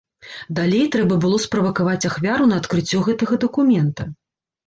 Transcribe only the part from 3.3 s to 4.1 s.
дакумента.